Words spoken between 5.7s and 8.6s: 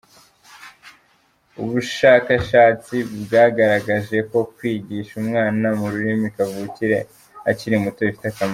mu rurimi kavukire akiri muto bifite akamaro.